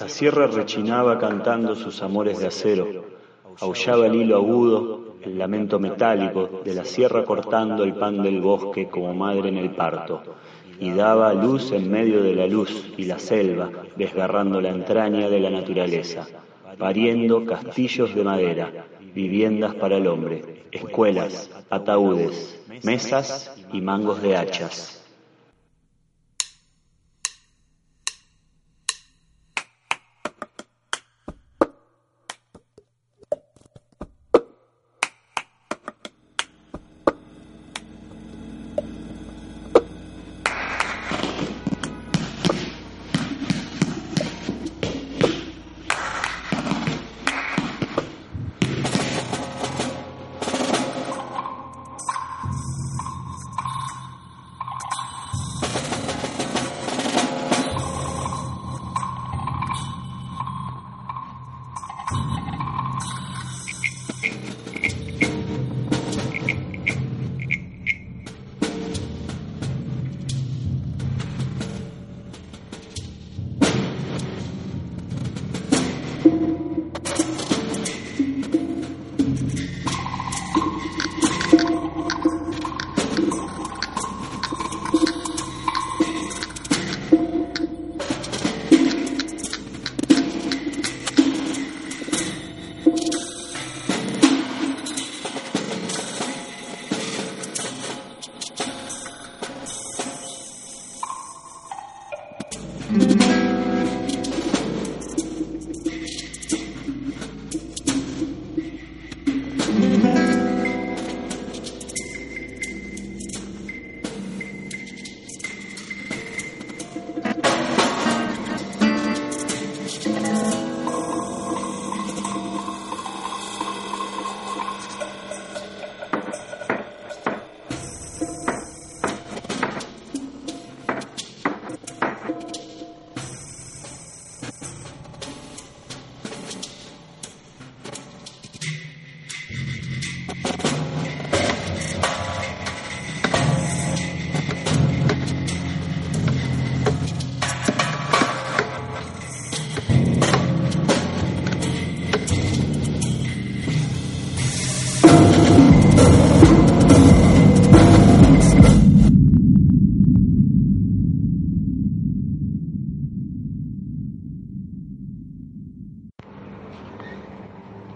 La 0.00 0.08
sierra 0.08 0.48
rechinaba 0.48 1.18
cantando 1.18 1.76
sus 1.76 2.02
amores 2.02 2.40
de 2.40 2.48
acero, 2.48 3.04
aullaba 3.60 4.06
el 4.06 4.16
hilo 4.16 4.36
agudo, 4.36 5.14
el 5.22 5.38
lamento 5.38 5.78
metálico 5.78 6.60
de 6.64 6.74
la 6.74 6.84
sierra 6.84 7.24
cortando 7.24 7.84
el 7.84 7.94
pan 7.94 8.20
del 8.22 8.40
bosque 8.40 8.88
como 8.88 9.14
madre 9.14 9.48
en 9.48 9.58
el 9.58 9.70
parto, 9.70 10.22
y 10.80 10.90
daba 10.90 11.32
luz 11.32 11.70
en 11.70 11.90
medio 11.90 12.22
de 12.22 12.34
la 12.34 12.48
luz 12.48 12.92
y 12.96 13.04
la 13.04 13.18
selva, 13.18 13.70
desgarrando 13.96 14.60
la 14.60 14.70
entraña 14.70 15.28
de 15.28 15.40
la 15.40 15.50
naturaleza, 15.50 16.26
pariendo 16.78 17.44
castillos 17.46 18.14
de 18.14 18.24
madera, 18.24 18.86
viviendas 19.14 19.74
para 19.76 19.96
el 19.96 20.08
hombre, 20.08 20.64
escuelas, 20.72 21.48
ataúdes, 21.70 22.60
mesas 22.82 23.54
y 23.72 23.80
mangos 23.80 24.20
de 24.20 24.36
hachas. 24.36 25.05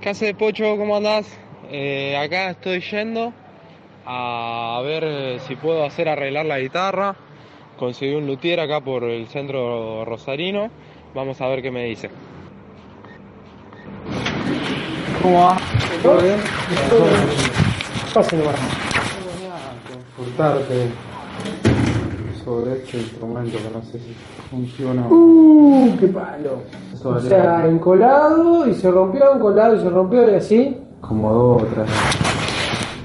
¿Qué 0.01 0.35
Pocho? 0.35 0.79
¿Cómo 0.79 0.97
andás? 0.97 1.27
Eh, 1.71 2.17
acá 2.17 2.51
estoy 2.51 2.81
yendo 2.81 3.35
a 4.07 4.81
ver 4.83 5.41
si 5.41 5.57
puedo 5.57 5.85
hacer 5.85 6.09
arreglar 6.09 6.47
la 6.47 6.59
guitarra. 6.59 7.15
Conseguí 7.79 8.15
un 8.15 8.27
luthier 8.27 8.61
acá 8.61 8.81
por 8.81 9.05
el 9.05 9.29
centro 9.29 10.05
rosarino. 10.07 10.71
Vamos 11.15 11.41
a 11.43 11.49
ver 11.49 11.61
qué 11.61 11.71
me 11.71 11.85
dice. 11.85 12.09
¿Cómo 15.23 15.43
va? 15.43 15.57
¿Todo 16.03 16.23
bien? 16.23 16.39
¿Todo 16.89 17.05
bien? 17.05 17.21
Pásenlo 18.15 18.45
consultarte 20.17 21.10
sobre 22.51 22.73
este 22.73 22.97
instrumento 22.97 23.57
que 23.59 23.79
no 23.79 23.83
sé 23.85 23.99
si 24.01 24.13
funciona. 24.51 25.07
¡Uh! 25.09 25.91
¡Qué 26.01 26.09
palo! 26.09 26.63
O 27.05 27.21
sea, 27.21 27.65
encolado 27.69 28.67
y 28.67 28.75
se 28.75 28.91
rompió, 28.91 29.35
encolado 29.37 29.77
y 29.77 29.81
se 29.81 29.89
rompió, 29.89 30.29
y 30.29 30.35
así. 30.35 30.77
Como 31.01 31.33
dos 31.33 31.63
o 31.63 31.67
tres. 31.67 31.87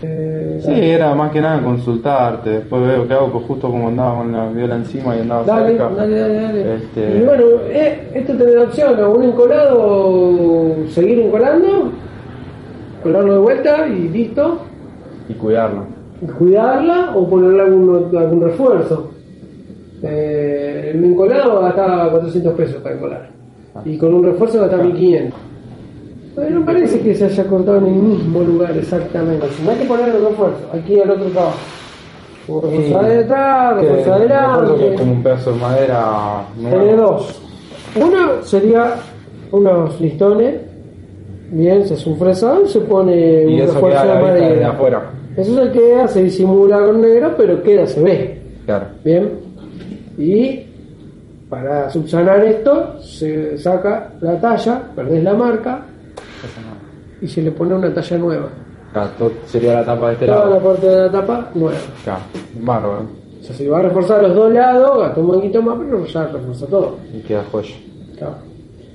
Eh, 0.02 0.62
Sí, 0.66 0.72
era 0.74 1.14
más 1.14 1.32
que 1.32 1.42
nada 1.42 1.62
consultarte. 1.62 2.50
Después 2.50 2.82
veo 2.88 3.08
qué 3.08 3.14
hago, 3.14 3.32
pues 3.32 3.46
justo 3.46 3.70
como 3.70 3.90
andaba 3.90 4.18
con 4.18 4.32
la 4.32 4.48
viola 4.50 4.78
encima 4.78 5.16
y 5.16 5.20
andaba 5.22 5.44
Dale, 5.44 5.68
cerca. 5.78 5.90
dale, 5.90 6.20
dale, 6.20 6.42
dale. 6.42 6.76
Este- 6.76 7.18
Y 7.18 7.26
bueno, 7.26 7.44
eh, 7.68 8.12
esto 8.16 8.34
te 8.36 8.52
da 8.56 8.64
opción, 8.64 9.00
o 9.04 9.10
un 9.12 9.24
encolado, 9.26 10.76
seguir 10.90 11.20
encolando, 11.20 11.92
colarlo 13.04 13.34
de 13.34 13.40
vuelta 13.40 13.88
y 13.88 14.10
listo, 14.10 14.58
Y 15.30 15.34
cuidarlo. 15.36 15.84
y 16.22 16.26
cuidarla 16.26 17.12
o 17.16 17.30
ponerle 17.30 17.62
algún, 17.62 18.18
algún 18.18 18.42
refuerzo. 18.42 19.12
Eh, 20.08 20.92
el 20.94 21.04
encolado 21.04 21.62
gastaba 21.62 22.12
400 22.12 22.54
pesos 22.54 22.76
para 22.82 22.96
encolar 22.96 23.30
y 23.84 23.98
con 23.98 24.14
un 24.14 24.24
refuerzo 24.24 24.62
gastaba 24.62 24.84
1500. 24.84 25.40
Pero 26.36 26.50
no 26.60 26.66
parece 26.66 27.00
que 27.00 27.16
se 27.16 27.26
haya 27.26 27.44
cortado 27.46 27.78
en 27.78 27.86
el 27.86 27.94
mismo 27.94 28.42
lugar 28.42 28.78
exactamente. 28.78 29.48
No 29.64 29.72
hay 29.72 29.78
que 29.78 29.86
ponerle 29.86 30.20
refuerzo, 30.20 30.60
ir 30.88 31.02
al 31.02 31.10
otro 31.12 31.26
trabajo. 31.28 31.58
Un 32.48 32.62
refuerzo 32.62 33.02
de 33.04 33.24
refuerzo 33.24 34.14
adelante. 34.14 34.94
es 34.94 35.00
como 35.00 35.12
un 35.14 35.24
pedazo 35.24 35.52
de 35.54 35.60
madera. 35.60 36.46
Tiene 36.60 36.96
dos. 36.96 37.42
Uno 37.96 38.44
sería 38.44 38.96
unos 39.52 40.00
listones. 40.02 40.56
Bien, 41.52 41.86
se 41.88 41.94
hace 41.94 42.10
un 42.10 42.18
fresón, 42.18 42.68
se 42.68 42.82
pone 42.82 43.46
Y 43.46 43.62
un 43.62 43.68
refuerzo 43.68 44.08
de 44.08 44.22
madera. 44.22 44.70
afuera. 44.72 45.12
Eso 45.38 45.64
se 45.64 45.72
queda, 45.72 46.08
se 46.08 46.24
disimula 46.24 46.80
con 46.86 47.02
negro, 47.02 47.34
pero 47.38 47.62
queda, 47.62 47.88
se 47.88 48.02
ve. 48.02 48.42
Claro. 48.66 48.86
Bien. 49.04 49.45
Y 50.18 50.66
para 51.50 51.90
subsanar 51.90 52.44
esto, 52.44 53.02
se 53.02 53.58
saca 53.58 54.12
la 54.22 54.40
talla, 54.40 54.82
perdés 54.96 55.24
la 55.24 55.34
marca 55.34 55.82
y 57.22 57.28
se 57.28 57.42
le 57.42 57.52
pone 57.52 57.76
una 57.76 57.94
talla 57.94 58.18
nueva. 58.18 58.50
Claro, 58.94 59.10
todo 59.18 59.32
sería 59.46 59.74
la 59.76 59.86
tapa 59.86 60.08
de 60.08 60.14
este 60.14 60.26
Toda 60.26 60.46
la 60.46 60.46
lado. 60.52 60.62
parte 60.72 60.88
de 60.88 60.98
la 60.98 61.12
tapa 61.12 61.50
nueva. 61.54 61.78
Claro, 62.04 62.22
bárbaro. 62.62 63.06
O 63.42 63.44
sea, 63.44 63.56
si 63.56 63.68
va 63.68 63.80
a 63.80 63.82
reforzar 63.84 64.22
los 64.24 64.34
dos 64.36 64.52
lados, 64.52 65.00
gasta 65.00 65.20
un 65.20 65.28
poquito 65.28 65.62
más, 65.62 65.78
pero 65.78 66.06
ya 66.06 66.24
refuerza 66.28 66.66
todo. 66.68 66.98
Y 67.14 67.20
queda 67.20 67.44
joya. 67.52 67.76
Claro. 68.18 68.36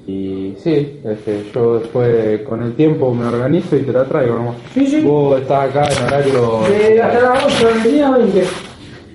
Y 0.06 0.54
sí, 0.58 1.00
este, 1.04 1.44
yo 1.54 1.78
después 1.78 2.40
con 2.42 2.62
el 2.62 2.74
tiempo 2.74 3.14
me 3.14 3.26
organizo 3.26 3.76
y 3.76 3.82
te 3.82 3.92
la 3.92 4.04
traigo 4.04 4.34
nomás. 4.36 4.56
Sí, 4.74 4.86
sí. 4.86 5.02
Vos 5.02 5.40
estás 5.40 5.68
acá 5.70 5.84
en 5.88 6.04
horario. 6.06 6.60
De 6.68 7.00
hasta 7.02 7.20
las 7.20 7.44
8 7.60 7.68
del 7.68 7.92
día 7.92 8.10
20. 8.10 8.42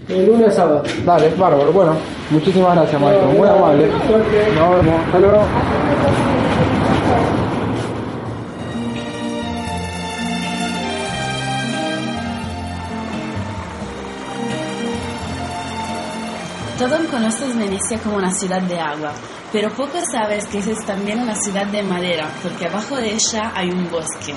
De 0.08 0.28
lunes 0.28 0.50
a 0.50 0.52
sábado. 0.52 0.84
Dale, 1.04 1.30
bárbaro. 1.36 1.72
Bueno, 1.72 1.96
muchísimas 2.30 2.76
gracias, 2.76 3.02
maestro. 3.02 3.28
Muy 3.28 3.48
amable. 3.48 3.90
Suerte. 4.08 4.52
Nos 4.56 4.76
vemos. 4.76 5.02
Hasta 5.06 5.20
luego. 5.20 5.46
Todos 16.78 17.00
conocen 17.10 17.58
Venecia 17.58 17.98
como 18.00 18.18
una 18.18 18.30
ciudad 18.32 18.62
de 18.62 18.78
agua, 18.78 19.14
pero 19.52 19.70
poco 19.70 19.98
sabes 20.12 20.46
que 20.48 20.60
es 20.60 20.86
también 20.86 21.20
una 21.22 21.34
ciudad 21.34 21.66
de 21.68 21.82
madera, 21.82 22.28
porque 22.44 22.68
abajo 22.68 22.98
de 22.98 23.14
ella 23.14 23.54
hay 23.56 23.70
un 23.72 23.90
bosque. 23.90 24.36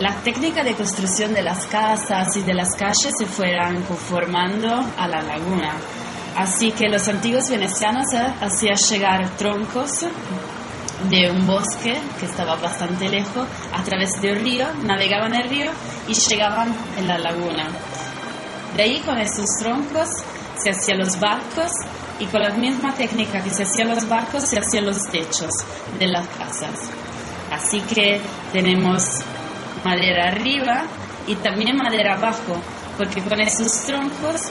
La 0.00 0.12
técnica 0.22 0.64
de 0.64 0.74
construcción 0.74 1.34
de 1.34 1.42
las 1.42 1.66
casas 1.66 2.36
y 2.36 2.42
de 2.42 2.52
las 2.52 2.74
calles 2.74 3.14
se 3.16 3.26
fueron 3.26 3.80
conformando 3.82 4.84
a 4.98 5.06
la 5.06 5.22
laguna. 5.22 5.76
Así 6.36 6.72
que 6.72 6.88
los 6.88 7.06
antiguos 7.06 7.48
venecianos 7.48 8.12
eh, 8.12 8.26
hacían 8.40 8.74
llegar 8.74 9.28
troncos 9.36 10.04
de 11.08 11.30
un 11.30 11.46
bosque 11.46 11.96
que 12.18 12.26
estaba 12.26 12.56
bastante 12.56 13.08
lejos 13.08 13.46
a 13.72 13.84
través 13.84 14.20
del 14.20 14.40
río, 14.40 14.66
navegaban 14.82 15.32
el 15.32 15.48
río 15.48 15.70
y 16.08 16.14
llegaban 16.14 16.74
en 16.98 17.06
la 17.06 17.18
laguna. 17.18 17.68
De 18.76 18.82
ahí 18.82 19.00
con 19.00 19.16
esos 19.18 19.46
troncos 19.60 20.08
se 20.60 20.70
hacían 20.70 20.98
los 20.98 21.20
barcos 21.20 21.70
y 22.18 22.26
con 22.26 22.42
la 22.42 22.50
misma 22.50 22.92
técnica 22.94 23.40
que 23.40 23.50
se 23.50 23.62
hacían 23.62 23.90
los 23.90 24.08
barcos 24.08 24.42
se 24.42 24.58
hacían 24.58 24.86
los 24.86 24.98
techos 25.04 25.52
de 26.00 26.08
las 26.08 26.26
casas. 26.30 26.90
Así 27.52 27.80
que 27.82 28.20
tenemos 28.52 29.22
madera 29.84 30.28
arriba 30.28 30.84
y 31.26 31.36
también 31.36 31.76
madera 31.76 32.14
abajo, 32.14 32.56
porque 32.96 33.20
con 33.22 33.40
esos 33.40 33.84
troncos 33.86 34.50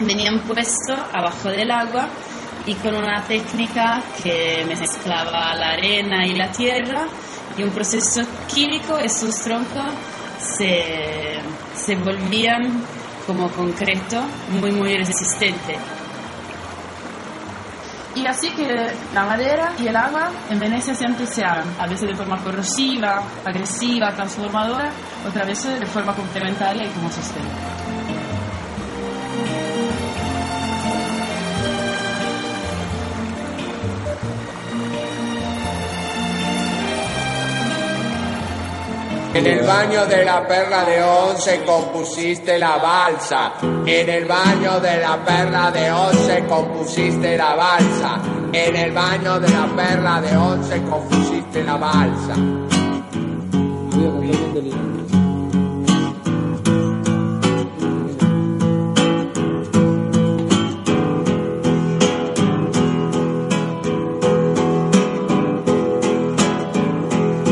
venían 0.00 0.40
puestos 0.40 0.98
abajo 1.12 1.48
del 1.48 1.70
agua 1.70 2.08
y 2.66 2.74
con 2.74 2.94
una 2.94 3.22
técnica 3.22 4.02
que 4.22 4.64
mezclaba 4.66 5.54
la 5.54 5.70
arena 5.70 6.26
y 6.26 6.34
la 6.34 6.50
tierra 6.50 7.06
y 7.56 7.62
un 7.62 7.70
proceso 7.70 8.22
químico, 8.52 8.98
esos 8.98 9.34
troncos 9.40 9.86
se, 10.38 11.40
se 11.74 11.96
volvían 11.96 12.84
como 13.26 13.50
concreto 13.50 14.22
muy 14.60 14.70
muy 14.70 14.96
resistente. 14.96 15.76
Y 18.18 18.26
así 18.26 18.50
que 18.50 18.66
la 19.14 19.24
madera 19.24 19.72
y 19.78 19.86
el 19.86 19.94
agua 19.94 20.30
en 20.50 20.58
Venecia 20.58 20.92
siempre 20.92 21.24
se 21.24 21.44
hablan, 21.44 21.68
a 21.78 21.86
veces 21.86 22.08
de 22.08 22.16
forma 22.16 22.36
corrosiva, 22.42 23.22
agresiva, 23.44 24.12
transformadora, 24.12 24.90
otras 25.24 25.46
veces 25.46 25.78
de 25.78 25.86
forma 25.86 26.12
complementaria 26.14 26.84
y 26.84 26.88
como 26.88 27.08
sostén. 27.10 27.44
En 39.38 39.46
el 39.46 39.64
baño 39.64 40.04
de 40.06 40.24
la 40.24 40.44
perla 40.48 40.84
de 40.84 41.00
once 41.00 41.62
compusiste 41.64 42.58
la 42.58 42.76
balsa. 42.78 43.52
En 43.86 44.08
el 44.08 44.24
baño 44.24 44.80
de 44.80 44.96
la 44.96 45.24
perla 45.24 45.70
de 45.70 45.92
once 45.92 46.44
compusiste 46.48 47.36
la 47.36 47.54
balsa. 47.54 48.20
En 48.52 48.74
el 48.74 48.90
baño 48.90 49.38
de 49.38 49.48
la 49.48 49.66
perla 49.76 50.20
de 50.20 50.36
once 50.36 50.82
compusiste 50.82 51.62
la 51.62 51.76
balsa. 51.76 52.34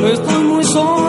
Estoy 0.04 0.44
muy 0.44 0.64
solo 0.64 1.05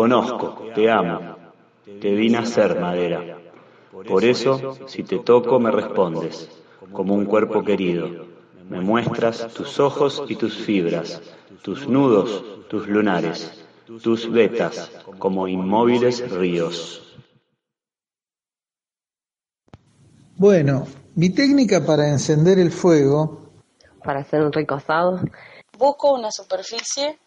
conozco, 0.00 0.72
te 0.74 0.90
amo, 0.90 1.36
te 2.00 2.14
vi 2.14 2.30
nacer, 2.30 2.80
madera. 2.80 3.20
Por 4.08 4.24
eso, 4.24 4.78
si 4.86 5.02
te 5.02 5.18
toco, 5.18 5.60
me 5.60 5.70
respondes, 5.70 6.48
como 6.90 7.12
un 7.14 7.26
cuerpo 7.26 7.62
querido. 7.62 8.08
Me 8.70 8.80
muestras 8.80 9.52
tus 9.52 9.78
ojos 9.78 10.22
y 10.26 10.36
tus 10.36 10.54
fibras, 10.56 11.20
tus 11.60 11.86
nudos, 11.86 12.30
tus 12.70 12.88
lunares, 12.88 13.62
tus 14.02 14.32
vetas, 14.32 14.90
como 15.18 15.46
inmóviles 15.46 16.30
ríos. 16.30 17.02
Bueno, 20.36 20.86
mi 21.14 21.28
técnica 21.28 21.84
para 21.84 22.08
encender 22.08 22.58
el 22.58 22.70
fuego, 22.70 23.50
para 24.02 24.20
hacer 24.20 24.40
un 24.40 24.50
rico 24.50 24.76
asado. 24.76 25.20
Busco 25.76 26.14
una 26.14 26.30
superficie 26.30 27.18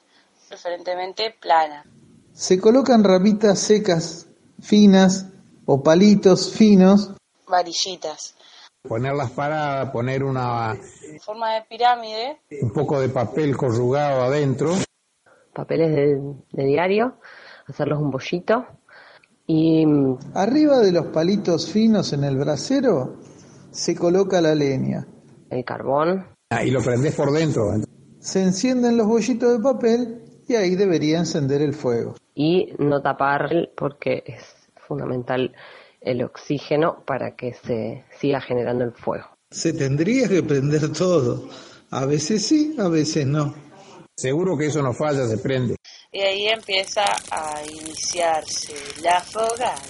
preferentemente 0.49 1.35
plana. 1.39 1.85
Se 2.33 2.59
colocan 2.59 3.03
ramitas 3.03 3.59
secas, 3.59 4.27
finas 4.59 5.27
o 5.65 5.81
palitos 5.83 6.51
finos 6.53 7.13
Varillitas. 7.47 8.35
Ponerlas 8.81 9.31
paradas, 9.31 9.91
poner 9.91 10.23
una, 10.23 10.73
En 10.73 11.19
forma 11.19 11.53
de 11.53 11.61
pirámide. 11.69 12.41
un 12.61 12.71
poco 12.71 12.99
de 12.99 13.09
papel 13.09 13.55
corrugado 13.55 14.23
adentro. 14.23 14.73
Papeles 15.53 15.91
de, 15.95 16.21
de 16.51 16.63
diario, 16.65 17.17
hacerlos 17.67 17.99
un 18.01 18.09
bollito 18.11 18.65
y 19.45 19.85
Arriba 20.33 20.79
de 20.79 20.91
los 20.91 21.07
palitos 21.07 21.69
finos 21.69 22.11
en 22.13 22.23
el 22.23 22.37
brasero 22.37 23.17
se 23.71 23.95
coloca 23.95 24.41
la 24.41 24.55
leña. 24.55 25.05
el 25.49 25.63
carbón. 25.63 26.25
Ah, 26.49 26.63
y 26.63 26.71
lo 26.71 26.81
prendés 26.81 27.15
por 27.15 27.31
dentro. 27.31 27.71
Se 28.19 28.41
encienden 28.41 28.97
los 28.97 29.07
bollitos 29.07 29.57
de 29.57 29.63
papel 29.63 30.23
y 30.47 30.55
ahí 30.55 30.75
debería 30.75 31.19
encender 31.19 31.61
el 31.61 31.73
fuego. 31.73 32.15
Y 32.35 32.73
no 32.79 33.01
tapar 33.01 33.69
porque 33.75 34.23
es 34.25 34.55
fundamental 34.87 35.53
el 36.01 36.23
oxígeno 36.23 37.03
para 37.05 37.35
que 37.35 37.53
se 37.53 38.03
siga 38.19 38.41
generando 38.41 38.83
el 38.83 38.93
fuego. 38.93 39.25
Se 39.51 39.73
tendría 39.73 40.27
que 40.27 40.43
prender 40.43 40.91
todo. 40.91 41.47
A 41.91 42.05
veces 42.05 42.45
sí, 42.45 42.75
a 42.79 42.87
veces 42.87 43.25
no. 43.25 43.53
Seguro 44.15 44.57
que 44.57 44.67
eso 44.67 44.81
no 44.81 44.93
falla, 44.93 45.27
se 45.27 45.37
prende. 45.37 45.75
Y 46.11 46.19
ahí 46.19 46.47
empieza 46.47 47.03
a 47.31 47.61
iniciarse 47.65 48.73
la 49.01 49.19
fogata. 49.21 49.83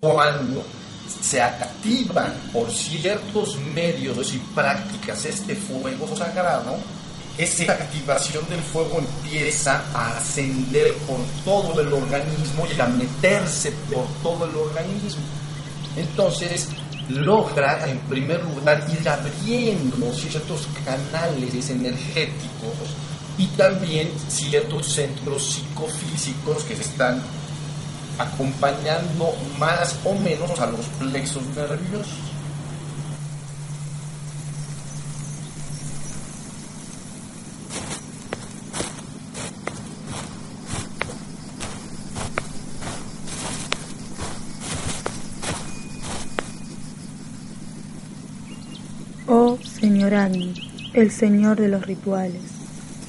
Cuando 0.00 0.62
se 1.08 1.40
activan 1.40 2.32
por 2.52 2.70
ciertos 2.70 3.58
medios 3.74 4.34
y 4.34 4.38
prácticas 4.54 5.24
este 5.24 5.54
fuego 5.54 6.14
sagrado, 6.16 6.76
esa 7.36 7.72
activación 7.72 8.48
del 8.48 8.60
fuego 8.60 8.98
empieza 8.98 9.82
a 9.92 10.16
ascender 10.16 10.94
por 11.06 11.18
todo 11.44 11.80
el 11.80 11.92
organismo 11.92 12.66
y 12.66 12.80
a 12.80 12.86
meterse 12.86 13.72
por 13.92 14.06
todo 14.22 14.44
el 14.44 14.54
organismo. 14.54 15.22
Entonces 15.96 16.68
logra 17.08 17.86
en 17.88 17.98
primer 18.00 18.42
lugar 18.44 18.86
ir 18.90 19.08
abriendo 19.08 20.12
ciertos 20.12 20.68
canales 20.84 21.70
energéticos 21.70 22.94
y 23.36 23.46
también 23.48 24.10
ciertos 24.28 24.86
centros 24.92 25.54
psicofísicos 25.54 26.62
que 26.64 26.74
están 26.74 27.20
acompañando 28.18 29.34
más 29.58 29.98
o 30.04 30.14
menos 30.14 30.58
a 30.60 30.66
los 30.66 30.86
plexos 30.98 31.42
nerviosos. 31.56 32.34
Oh 49.26 49.58
Señor 49.80 50.14
Agni, 50.14 50.54
el 50.92 51.10
Señor 51.10 51.58
de 51.58 51.68
los 51.68 51.84
rituales, 51.86 52.42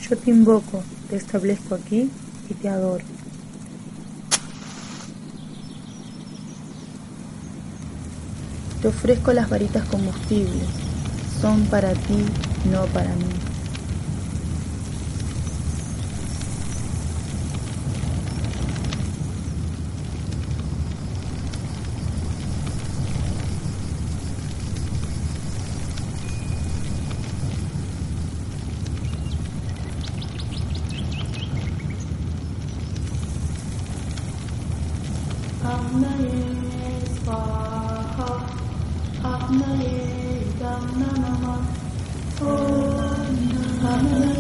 yo 0.02 0.18
te 0.18 0.32
invoco, 0.32 0.84
te 1.10 1.18
establezco 1.18 1.76
aquí 1.76 2.10
y 2.50 2.54
te 2.54 2.70
adoro. 2.70 3.04
Te 8.86 8.90
ofrezco 8.90 9.34
las 9.34 9.50
varitas 9.50 9.84
combustibles, 9.86 10.68
son 11.42 11.66
para 11.72 11.92
ti, 11.94 12.24
no 12.72 12.86
para 12.94 13.10
mí. 13.16 13.55
Amen. 43.96 44.35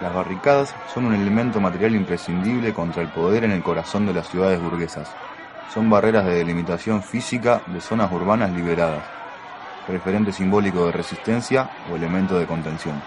Las 0.00 0.14
barricadas 0.14 0.74
son 0.94 1.06
un 1.06 1.14
elemento 1.14 1.60
material 1.60 1.96
imprescindible 1.96 2.72
contra 2.72 3.02
el 3.02 3.08
poder 3.08 3.42
en 3.42 3.50
el 3.50 3.62
corazón 3.64 4.06
de 4.06 4.14
las 4.14 4.28
ciudades 4.28 4.62
burguesas. 4.62 5.10
Son 5.74 5.90
barreras 5.90 6.26
de 6.26 6.34
delimitación 6.34 7.02
física 7.02 7.60
de 7.66 7.80
zonas 7.80 8.12
urbanas 8.12 8.52
liberadas, 8.52 9.02
referente 9.88 10.32
simbólico 10.32 10.86
de 10.86 10.92
resistencia 10.92 11.70
o 11.90 11.96
elemento 11.96 12.38
de 12.38 12.46
contención. 12.46 13.02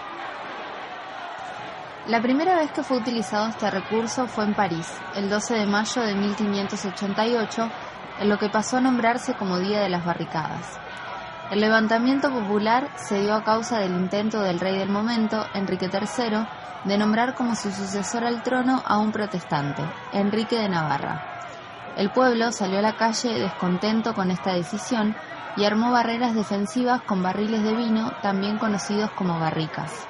La 2.06 2.22
primera 2.22 2.56
vez 2.56 2.70
que 2.70 2.84
fue 2.84 2.98
utilizado 2.98 3.48
este 3.48 3.68
recurso 3.68 4.28
fue 4.28 4.44
en 4.44 4.54
París, 4.54 4.88
el 5.16 5.28
12 5.28 5.54
de 5.54 5.66
mayo 5.66 6.02
de 6.02 6.14
1588, 6.14 7.70
en 8.20 8.28
lo 8.28 8.38
que 8.38 8.48
pasó 8.48 8.76
a 8.76 8.80
nombrarse 8.80 9.34
como 9.34 9.58
Día 9.58 9.80
de 9.80 9.88
las 9.88 10.04
Barricadas. 10.04 10.78
El 11.50 11.60
levantamiento 11.60 12.30
popular 12.30 12.90
se 12.96 13.20
dio 13.20 13.34
a 13.34 13.42
causa 13.42 13.78
del 13.78 13.92
intento 13.92 14.40
del 14.40 14.60
rey 14.60 14.78
del 14.78 14.88
momento, 14.88 15.46
Enrique 15.54 15.90
III, 15.92 16.46
de 16.84 16.98
nombrar 16.98 17.34
como 17.34 17.56
su 17.56 17.72
sucesor 17.72 18.24
al 18.24 18.42
trono 18.42 18.82
a 18.86 18.98
un 18.98 19.10
protestante, 19.10 19.82
Enrique 20.12 20.56
de 20.58 20.68
Navarra. 20.68 21.24
El 21.96 22.10
pueblo 22.10 22.52
salió 22.52 22.78
a 22.78 22.82
la 22.82 22.96
calle 22.96 23.40
descontento 23.40 24.14
con 24.14 24.30
esta 24.30 24.52
decisión 24.52 25.16
y 25.56 25.64
armó 25.64 25.90
barreras 25.90 26.34
defensivas 26.34 27.00
con 27.02 27.22
barriles 27.22 27.62
de 27.62 27.74
vino, 27.74 28.12
también 28.20 28.58
conocidos 28.58 29.10
como 29.12 29.38
barricas. 29.38 30.06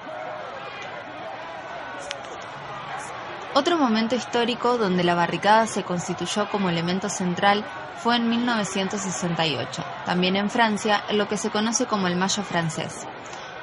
Otro 3.55 3.79
momento 3.79 4.15
histórico 4.15 4.77
donde 4.77 5.03
la 5.03 5.15
barricada 5.15 5.67
se 5.67 5.83
constituyó 5.83 6.47
como 6.51 6.69
elemento 6.69 7.09
central 7.09 7.65
fue 7.95 8.17
en 8.17 8.29
1968, 8.29 9.83
también 10.05 10.37
en 10.37 10.51
Francia, 10.51 11.03
en 11.09 11.17
lo 11.17 11.27
que 11.27 11.39
se 11.39 11.49
conoce 11.49 11.87
como 11.87 12.07
el 12.07 12.17
Mayo 12.17 12.43
francés. 12.43 12.93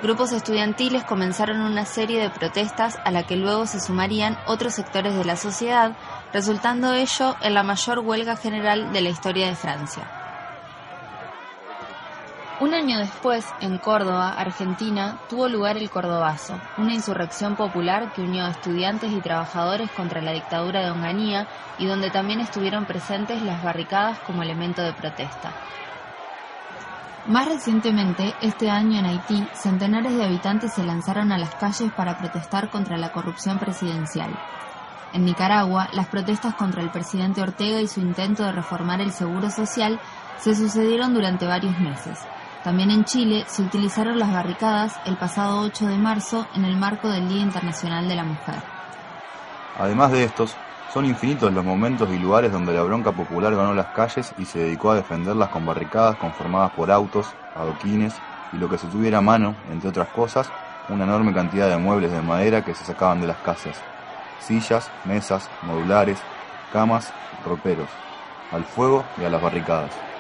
Grupos 0.01 0.31
estudiantiles 0.31 1.03
comenzaron 1.03 1.61
una 1.61 1.85
serie 1.85 2.19
de 2.19 2.29
protestas 2.29 2.97
a 3.05 3.11
la 3.11 3.23
que 3.23 3.37
luego 3.37 3.67
se 3.67 3.79
sumarían 3.79 4.35
otros 4.47 4.73
sectores 4.73 5.15
de 5.15 5.25
la 5.25 5.37
sociedad, 5.37 5.93
resultando 6.33 6.93
ello 6.93 7.35
en 7.41 7.53
la 7.53 7.63
mayor 7.63 7.99
huelga 7.99 8.35
general 8.35 8.91
de 8.91 9.01
la 9.01 9.09
historia 9.09 9.47
de 9.47 9.55
Francia. 9.55 10.22
Un 12.63 12.73
año 12.73 12.97
después, 12.97 13.45
en 13.59 13.77
Córdoba, 13.77 14.35
Argentina, 14.37 15.19
tuvo 15.29 15.49
lugar 15.49 15.75
el 15.75 15.89
Cordobazo, 15.89 16.57
una 16.77 16.93
insurrección 16.93 17.57
popular 17.57 18.13
que 18.13 18.21
unió 18.21 18.45
a 18.45 18.51
estudiantes 18.51 19.11
y 19.11 19.19
trabajadores 19.19 19.91
contra 19.91 20.21
la 20.21 20.31
dictadura 20.31 20.79
de 20.79 20.89
Onganía 20.89 21.45
y 21.77 21.87
donde 21.87 22.09
también 22.09 22.39
estuvieron 22.39 22.85
presentes 22.85 23.41
las 23.41 23.61
barricadas 23.61 24.17
como 24.19 24.43
elemento 24.43 24.81
de 24.81 24.93
protesta. 24.93 25.51
Más 27.27 27.49
recientemente, 27.49 28.33
este 28.41 28.69
año 28.69 28.97
en 28.97 29.07
Haití, 29.07 29.45
centenares 29.51 30.15
de 30.15 30.23
habitantes 30.23 30.71
se 30.71 30.85
lanzaron 30.85 31.33
a 31.33 31.37
las 31.37 31.53
calles 31.55 31.91
para 31.91 32.17
protestar 32.17 32.69
contra 32.69 32.95
la 32.95 33.11
corrupción 33.11 33.59
presidencial. 33.59 34.33
En 35.11 35.25
Nicaragua, 35.25 35.89
las 35.91 36.07
protestas 36.07 36.55
contra 36.55 36.81
el 36.81 36.91
presidente 36.91 37.41
Ortega 37.41 37.81
y 37.81 37.89
su 37.89 37.99
intento 37.99 38.43
de 38.43 38.53
reformar 38.53 39.01
el 39.01 39.11
seguro 39.11 39.49
social 39.49 39.99
se 40.39 40.55
sucedieron 40.55 41.13
durante 41.13 41.45
varios 41.45 41.77
meses. 41.77 42.19
También 42.63 42.91
en 42.91 43.03
Chile 43.03 43.43
se 43.47 43.61
utilizaron 43.61 44.17
las 44.17 44.31
barricadas 44.31 44.97
el 45.05 45.17
pasado 45.17 45.59
8 45.59 45.85
de 45.85 45.97
marzo 45.97 46.47
en 46.55 46.63
el 46.63 46.77
marco 46.77 47.09
del 47.09 47.27
Día 47.27 47.41
Internacional 47.41 48.07
de 48.07 48.15
la 48.15 48.23
Mujer. 48.23 48.55
Además 49.77 50.13
de 50.13 50.23
estos, 50.23 50.55
son 50.93 51.05
infinitos 51.05 51.51
los 51.51 51.65
momentos 51.65 52.09
y 52.09 52.17
lugares 52.17 52.53
donde 52.53 52.71
la 52.71 52.83
bronca 52.83 53.11
popular 53.11 53.53
ganó 53.53 53.73
las 53.73 53.87
calles 53.87 54.33
y 54.37 54.45
se 54.45 54.59
dedicó 54.59 54.91
a 54.91 54.95
defenderlas 54.95 55.49
con 55.49 55.65
barricadas 55.65 56.15
conformadas 56.15 56.71
por 56.71 56.89
autos, 56.89 57.27
adoquines 57.53 58.13
y 58.53 58.57
lo 58.57 58.69
que 58.69 58.77
se 58.77 58.87
tuviera 58.87 59.17
a 59.17 59.21
mano, 59.21 59.55
entre 59.69 59.89
otras 59.89 60.07
cosas, 60.09 60.49
una 60.87 61.03
enorme 61.03 61.33
cantidad 61.33 61.67
de 61.67 61.77
muebles 61.77 62.11
de 62.11 62.21
madera 62.21 62.63
que 62.63 62.75
se 62.75 62.85
sacaban 62.85 63.19
de 63.19 63.27
las 63.27 63.37
casas, 63.37 63.75
sillas, 64.39 64.89
mesas, 65.03 65.49
modulares, 65.63 66.19
camas, 66.71 67.11
roperos, 67.45 67.89
al 68.53 68.63
fuego 68.63 69.03
y 69.19 69.25
a 69.25 69.29
las 69.29 69.41
barricadas. 69.41 70.12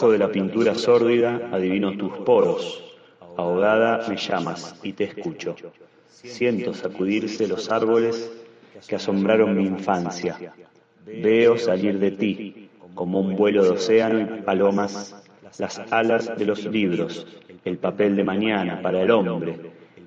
De 0.00 0.18
la 0.18 0.30
pintura 0.30 0.74
sórdida 0.74 1.48
adivino 1.50 1.96
tus 1.96 2.12
poros. 2.18 2.82
Ahogada 3.38 4.06
me 4.06 4.16
llamas 4.16 4.74
y 4.82 4.92
te 4.92 5.04
escucho. 5.04 5.54
Siento 6.10 6.74
sacudirse 6.74 7.48
los 7.48 7.70
árboles 7.70 8.30
que 8.86 8.96
asombraron 8.96 9.56
mi 9.56 9.64
infancia. 9.64 10.52
Veo 11.06 11.56
salir 11.56 11.98
de 12.00 12.10
ti, 12.10 12.68
como 12.94 13.20
un 13.20 13.34
vuelo 13.34 13.62
de 13.62 13.70
océano 13.70 14.20
y 14.20 14.42
palomas, 14.42 15.16
las 15.58 15.78
alas 15.90 16.36
de 16.36 16.44
los 16.44 16.66
libros, 16.66 17.26
el 17.64 17.78
papel 17.78 18.16
de 18.16 18.24
mañana 18.24 18.82
para 18.82 19.00
el 19.00 19.10
hombre, 19.10 19.56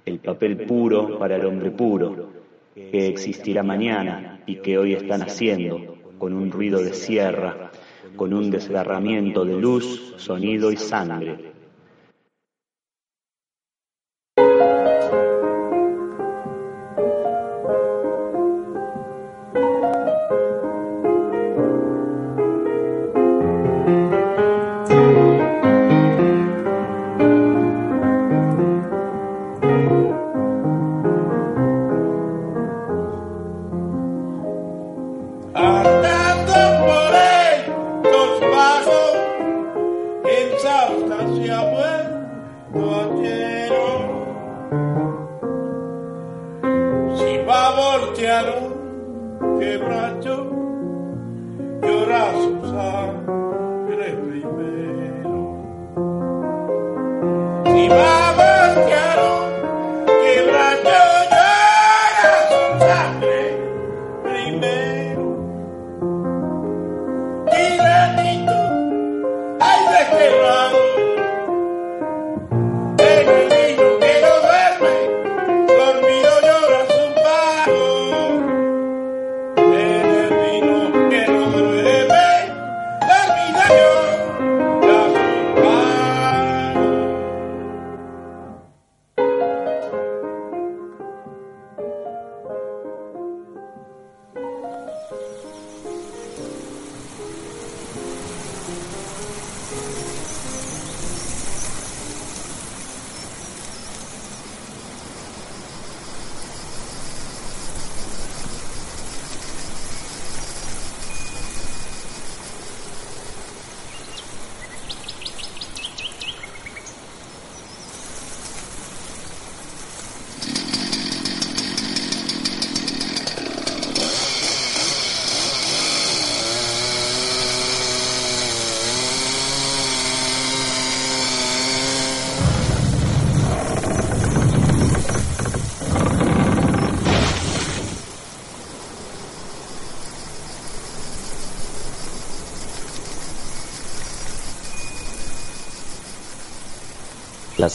el 0.05 0.19
papel 0.19 0.57
puro 0.57 1.17
para 1.17 1.37
el 1.37 1.45
hombre 1.45 1.71
puro, 1.71 2.29
que 2.75 3.07
existirá 3.07 3.63
mañana 3.63 4.41
y 4.45 4.57
que 4.57 4.77
hoy 4.77 4.93
están 4.93 5.23
haciendo, 5.23 5.97
con 6.19 6.33
un 6.33 6.51
ruido 6.51 6.83
de 6.83 6.93
sierra, 6.93 7.66
con 8.17 8.33
un 8.33 8.49
desgarramiento 8.49 9.45
de 9.45 9.55
luz, 9.55 10.13
sonido 10.17 10.71
y 10.71 10.77
sangre. 10.77 11.46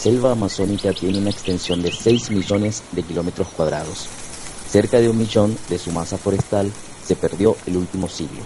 Selva 0.03 0.33
amazónica 0.33 0.93
tiene 0.93 1.19
una 1.19 1.31
extensión 1.31 1.81
de 1.81 1.93
6 1.93 2.33
millones 2.33 2.83
de 2.91 3.05
kilómetros 3.05 3.47
cuadrados. 3.57 4.09
Cerca 4.69 4.99
de 4.99 5.09
un 5.09 5.17
millón 5.17 5.57
de 5.69 5.79
su 5.79 5.93
masa 5.93 6.19
forestal 6.19 6.73
se 7.07 7.15
perdió 7.15 7.57
el 7.67 7.77
último 7.77 8.09
siglo. 8.09 8.43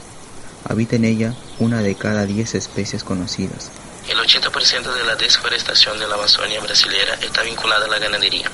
Habita 0.68 0.96
en 0.96 1.06
ella 1.06 1.34
una 1.58 1.80
de 1.80 1.94
cada 1.94 2.26
10 2.26 2.56
especies 2.56 3.02
conocidas. 3.02 3.70
El 4.06 4.18
80% 4.18 4.94
de 4.98 5.04
la 5.04 5.16
desforestación 5.16 5.98
de 5.98 6.06
la 6.06 6.16
Amazonia 6.16 6.60
brasilera 6.60 7.14
está 7.22 7.42
vinculada 7.42 7.86
a 7.86 7.88
la 7.88 8.00
ganadería. 8.00 8.50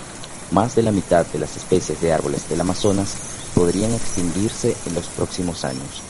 Más 0.53 0.77
de 0.77 0.85
la 0.85 0.93
mitad 0.93 1.27
de 1.27 1.41
las 1.41 1.57
especies 1.57 2.01
de 2.01 2.13
árboles 2.13 2.49
del 2.49 2.61
Amazonas 2.61 3.17
podrían 3.53 3.93
extinguirse 3.93 4.77
en 4.87 4.95
los 4.95 5.07
próximos 5.07 5.65
años. 5.65 6.03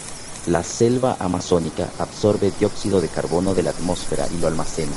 La 0.46 0.62
selva 0.62 1.16
amazónica 1.20 1.88
absorbe 1.98 2.52
dióxido 2.58 3.00
de 3.00 3.08
carbono 3.08 3.54
de 3.54 3.62
la 3.62 3.70
atmósfera 3.70 4.28
y 4.30 4.38
lo 4.38 4.48
almacena. 4.48 4.92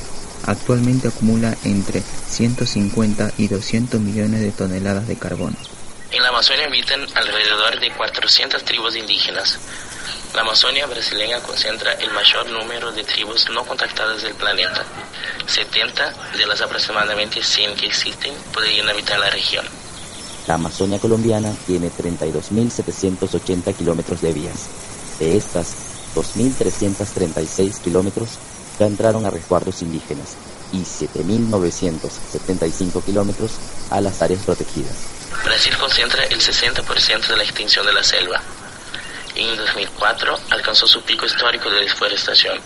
Actualmente 0.47 1.08
acumula 1.08 1.58
entre 1.63 2.01
150 2.01 3.31
y 3.38 3.47
200 3.47 3.99
millones 3.99 4.41
de 4.41 4.51
toneladas 4.51 5.08
de 5.08 5.15
carbono. 5.15 5.55
En 6.12 6.21
la 6.21 6.29
Amazonia 6.29 6.67
habitan 6.67 7.01
alrededor 7.15 7.79
de 7.79 7.91
400 7.91 8.63
tribus 8.63 8.95
indígenas. 8.95 9.58
La 10.36 10.41
Amazonia 10.41 10.86
brasileña 10.86 11.39
concentra 11.39 11.93
el 11.93 12.12
mayor 12.12 12.49
número 12.51 12.91
de 12.91 13.03
tribus 13.03 13.49
no 13.49 13.65
contactadas 13.65 14.21
del 14.21 14.36
planeta. 14.36 14.86
70 15.47 16.13
de 16.38 16.45
las 16.45 16.62
aproximadamente 16.62 17.41
100 17.41 17.75
que 17.75 17.88
existen 17.88 18.34
podrían 18.53 18.88
habitar 18.88 19.19
la 19.19 19.29
región. 19.31 19.65
La 20.47 20.55
Amazonia 20.55 20.99
colombiana 20.99 21.51
tiene 21.65 21.89
32.780 21.89 23.75
kilómetros 23.75 24.21
de 24.21 24.31
vías. 24.31 24.67
De 25.19 25.38
estas, 25.38 25.73
2.336 26.13 27.81
kilómetros 27.81 28.38
entraron 28.83 29.25
a 29.25 29.29
resguardos 29.29 29.81
indígenas 29.81 30.35
y 30.73 30.79
7.975 30.79 33.01
kilómetros 33.03 33.51
a 33.89 34.01
las 34.01 34.21
áreas 34.21 34.43
protegidas. 34.43 34.93
Brasil 35.43 35.75
concentra 35.77 36.23
el 36.25 36.39
60% 36.39 37.27
de 37.27 37.38
la 37.38 37.43
extinción 37.43 37.85
de 37.85 37.93
la 37.93 38.03
selva. 38.03 38.41
En 39.35 39.55
2004 39.55 40.38
alcanzó 40.49 40.88
su 40.88 41.01
pico 41.03 41.25
histórico 41.25 41.69
de 41.69 41.81
deforestación, 41.81 42.59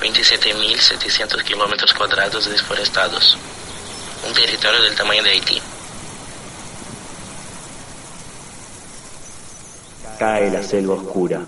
27.700 0.00 1.42
kilómetros 1.44 1.94
cuadrados 1.94 2.50
desforestados, 2.50 3.38
un 4.26 4.34
territorio 4.34 4.82
del 4.82 4.94
tamaño 4.94 5.22
de 5.22 5.30
Haití. 5.30 5.62
Cae 10.18 10.50
la 10.50 10.62
selva 10.62 10.94
oscura, 10.94 11.44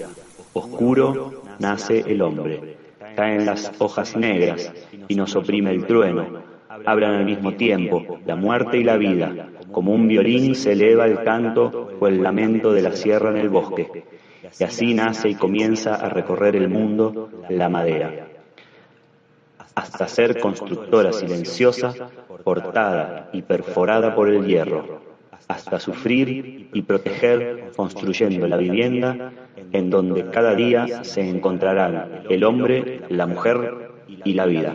oscuro 0.52 1.42
nace 1.58 2.04
el 2.06 2.20
hombre. 2.20 2.77
Caen 3.18 3.46
las 3.46 3.72
hojas 3.80 4.16
negras 4.16 4.72
y 5.08 5.16
nos 5.16 5.34
oprime 5.34 5.72
el 5.72 5.86
trueno. 5.86 6.40
Hablan 6.86 7.16
al 7.16 7.24
mismo 7.24 7.54
tiempo 7.54 8.20
la 8.24 8.36
muerte 8.36 8.78
y 8.78 8.84
la 8.84 8.96
vida. 8.96 9.48
Como 9.72 9.92
un 9.92 10.06
violín 10.06 10.54
se 10.54 10.74
eleva 10.74 11.04
el 11.06 11.24
canto 11.24 11.90
o 11.98 12.06
el 12.06 12.22
lamento 12.22 12.72
de 12.72 12.82
la 12.82 12.92
sierra 12.92 13.30
en 13.30 13.38
el 13.38 13.48
bosque. 13.48 14.04
Y 14.60 14.62
así 14.62 14.94
nace 14.94 15.30
y 15.30 15.34
comienza 15.34 15.96
a 15.96 16.08
recorrer 16.08 16.54
el 16.54 16.68
mundo 16.68 17.28
la 17.48 17.68
madera. 17.68 18.28
Hasta 19.74 20.06
ser 20.06 20.38
constructora 20.38 21.12
silenciosa, 21.12 21.92
cortada 22.44 23.30
y 23.32 23.42
perforada 23.42 24.14
por 24.14 24.28
el 24.28 24.46
hierro. 24.46 25.07
Hasta 25.48 25.80
sufrir 25.80 26.68
y 26.72 26.82
proteger 26.82 27.72
construyendo 27.74 28.46
la 28.46 28.58
vivienda 28.58 29.32
en 29.72 29.90
donde 29.90 30.26
cada 30.30 30.54
día 30.54 31.04
se 31.04 31.28
encontrarán 31.28 32.22
el 32.28 32.44
hombre, 32.44 33.00
la 33.08 33.26
mujer 33.26 33.90
y 34.24 34.34
la 34.34 34.46
vida. 34.46 34.74